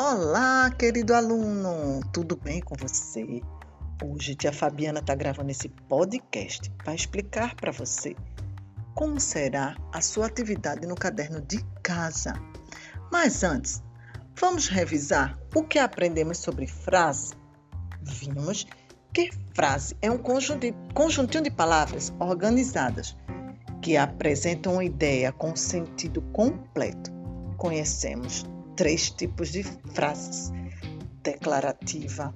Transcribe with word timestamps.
Olá, 0.00 0.70
querido 0.70 1.12
aluno, 1.12 1.98
tudo 2.12 2.36
bem 2.36 2.60
com 2.60 2.76
você? 2.76 3.42
Hoje 4.00 4.36
tia 4.36 4.52
Fabiana 4.52 5.00
está 5.00 5.12
gravando 5.12 5.50
esse 5.50 5.68
podcast 5.68 6.70
para 6.84 6.94
explicar 6.94 7.56
para 7.56 7.72
você 7.72 8.14
como 8.94 9.18
será 9.18 9.76
a 9.92 10.00
sua 10.00 10.26
atividade 10.26 10.86
no 10.86 10.94
caderno 10.94 11.40
de 11.40 11.64
casa. 11.82 12.32
Mas 13.10 13.42
antes, 13.42 13.82
vamos 14.36 14.68
revisar 14.68 15.36
o 15.52 15.64
que 15.64 15.80
aprendemos 15.80 16.38
sobre 16.38 16.68
frase. 16.68 17.34
Vimos 18.00 18.68
que 19.12 19.32
frase 19.52 19.96
é 20.00 20.08
um 20.08 20.18
conjuntinho 20.94 21.42
de 21.42 21.50
palavras 21.50 22.14
organizadas 22.20 23.16
que 23.82 23.96
apresentam 23.96 24.74
uma 24.74 24.84
ideia 24.84 25.32
com 25.32 25.56
sentido 25.56 26.22
completo. 26.32 27.10
Conhecemos 27.56 28.46
três 28.78 29.10
tipos 29.10 29.50
de 29.50 29.64
frases: 29.92 30.52
declarativa, 31.22 32.32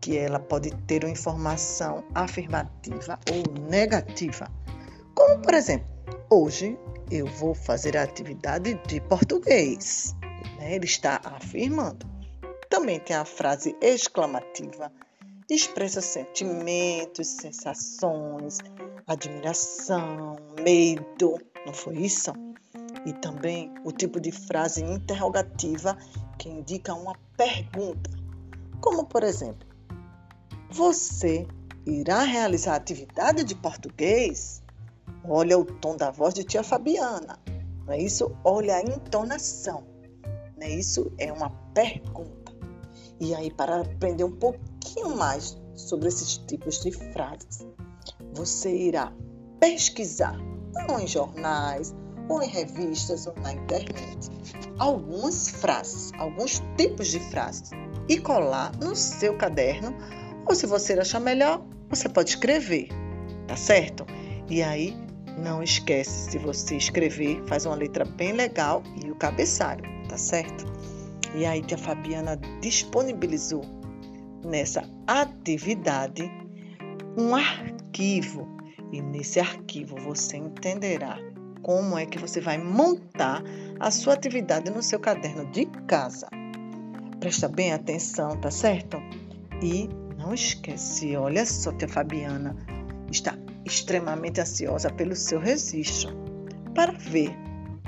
que 0.00 0.16
ela 0.16 0.40
pode 0.40 0.74
ter 0.86 1.04
uma 1.04 1.12
informação 1.12 2.02
afirmativa 2.14 3.20
ou 3.30 3.62
negativa. 3.68 4.50
Como, 5.14 5.40
por 5.42 5.52
exemplo, 5.52 5.86
hoje 6.30 6.76
eu 7.10 7.26
vou 7.26 7.54
fazer 7.54 7.96
a 7.96 8.02
atividade 8.02 8.80
de 8.86 9.00
português. 9.02 10.16
Né? 10.58 10.74
Ele 10.74 10.86
está 10.86 11.20
afirmando. 11.22 12.06
Também 12.70 12.98
tem 13.00 13.16
a 13.16 13.24
frase 13.24 13.76
exclamativa, 13.82 14.90
expressa 15.50 16.00
sentimentos, 16.00 17.26
sensações, 17.28 18.58
admiração, 19.06 20.36
medo. 20.62 21.38
Não 21.66 21.74
foi 21.74 21.96
isso? 21.98 22.32
E 23.08 23.12
também 23.14 23.72
o 23.84 23.90
tipo 23.90 24.20
de 24.20 24.30
frase 24.30 24.82
interrogativa 24.82 25.96
que 26.38 26.46
indica 26.46 26.92
uma 26.92 27.14
pergunta, 27.38 28.10
como 28.82 29.06
por 29.06 29.22
exemplo: 29.22 29.66
Você 30.70 31.46
irá 31.86 32.22
realizar 32.22 32.74
atividade 32.74 33.44
de 33.44 33.54
português? 33.54 34.62
Olha 35.24 35.58
o 35.58 35.64
tom 35.64 35.96
da 35.96 36.10
voz 36.10 36.34
de 36.34 36.44
tia 36.44 36.62
Fabiana, 36.62 37.38
não 37.86 37.94
é 37.94 37.98
isso? 37.98 38.30
Olha 38.44 38.76
a 38.76 38.82
entonação, 38.82 39.84
não 40.58 40.66
é 40.66 40.70
isso? 40.70 41.10
É 41.16 41.32
uma 41.32 41.48
pergunta. 41.72 42.52
E 43.18 43.34
aí, 43.34 43.50
para 43.50 43.80
aprender 43.80 44.24
um 44.24 44.36
pouquinho 44.36 45.16
mais 45.16 45.58
sobre 45.74 46.08
esses 46.08 46.36
tipos 46.36 46.78
de 46.80 46.92
frases, 46.92 47.66
você 48.34 48.70
irá 48.70 49.12
pesquisar, 49.58 50.36
não 50.86 51.00
em 51.00 51.06
jornais, 51.06 51.94
ou 52.28 52.42
em 52.42 52.48
revistas 52.48 53.26
ou 53.26 53.34
na 53.42 53.52
internet, 53.52 54.30
algumas 54.78 55.48
frases, 55.48 56.12
alguns 56.18 56.62
tipos 56.76 57.08
de 57.08 57.20
frases 57.20 57.70
e 58.08 58.18
colar 58.18 58.72
no 58.76 58.94
seu 58.94 59.36
caderno, 59.36 59.94
ou 60.46 60.54
se 60.54 60.66
você 60.66 60.94
achar 60.94 61.20
melhor, 61.20 61.62
você 61.88 62.08
pode 62.08 62.30
escrever, 62.30 62.88
tá 63.46 63.56
certo? 63.56 64.06
E 64.48 64.62
aí, 64.62 64.96
não 65.38 65.62
esquece, 65.62 66.30
se 66.30 66.38
você 66.38 66.76
escrever, 66.76 67.42
faz 67.46 67.66
uma 67.66 67.74
letra 67.74 68.04
bem 68.04 68.32
legal 68.32 68.82
e 69.04 69.10
o 69.10 69.14
cabeçalho, 69.14 69.84
tá 70.08 70.16
certo? 70.16 70.64
E 71.34 71.44
aí, 71.44 71.62
tia 71.62 71.76
Fabiana 71.76 72.36
disponibilizou 72.60 73.62
nessa 74.44 74.82
atividade 75.06 76.30
um 77.16 77.34
arquivo. 77.34 78.48
E 78.90 79.02
nesse 79.02 79.38
arquivo 79.38 79.96
você 79.96 80.38
entenderá 80.38 81.18
como 81.68 81.98
é 81.98 82.06
que 82.06 82.18
você 82.18 82.40
vai 82.40 82.56
montar 82.56 83.42
a 83.78 83.90
sua 83.90 84.14
atividade 84.14 84.70
no 84.70 84.82
seu 84.82 84.98
caderno 84.98 85.44
de 85.52 85.66
casa. 85.86 86.26
Presta 87.20 87.46
bem 87.46 87.74
atenção, 87.74 88.40
tá 88.40 88.50
certo? 88.50 88.96
E 89.62 89.86
não 90.16 90.32
esquece, 90.32 91.14
olha 91.14 91.44
só, 91.44 91.70
tia 91.72 91.86
Fabiana 91.86 92.56
está 93.12 93.36
extremamente 93.66 94.40
ansiosa 94.40 94.88
pelo 94.90 95.14
seu 95.14 95.38
registro 95.38 96.16
para 96.74 96.92
ver 96.92 97.36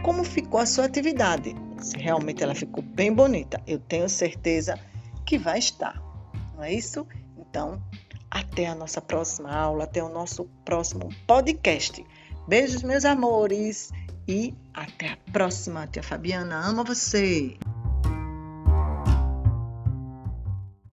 como 0.03 0.25
ficou 0.25 0.61
a 0.61 0.67
sua 0.67 0.85
atividade. 0.85 1.55
Se 1.79 1.97
realmente 1.97 2.43
ela 2.43 2.55
ficou 2.55 2.85
bem 2.85 3.11
bonita, 3.11 3.63
eu 3.67 3.79
tenho 3.79 4.11
certeza 4.11 4.79
que 5.25 5.39
vai 5.39 5.59
estar. 5.59 5.99
Não 6.55 6.63
é 6.63 6.71
isso? 6.71 7.07
Então, 7.39 7.83
até 8.31 8.67
a 8.67 8.75
nossa 8.75 9.01
próxima 9.01 9.51
aula, 9.51 9.85
até 9.85 10.05
o 10.05 10.11
nosso 10.11 10.45
próximo 10.67 11.09
podcast. 11.27 12.05
Beijos, 12.51 12.83
meus 12.83 13.05
amores, 13.05 13.93
e 14.27 14.53
até 14.75 15.11
a 15.11 15.17
próxima. 15.31 15.87
Tia 15.87 16.03
Fabiana 16.03 16.59
ama 16.67 16.83
você. 16.83 17.57